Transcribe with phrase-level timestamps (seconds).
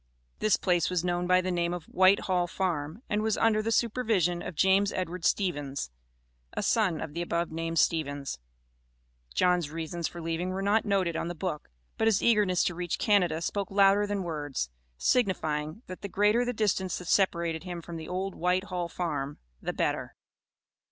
[0.39, 3.71] This place was known by the name of "White Hall Farm;" and was under the
[3.71, 5.91] supervision of James Edward Stevens,
[6.53, 8.39] a son of the above named Stevens.
[9.35, 11.69] John's reasons for leaving were not noted on the book,
[11.99, 16.51] but his eagerness to reach Canada spoke louder than words, signifying that the greater the
[16.51, 20.15] distance that separated him from the old "White Hall Farm" the better.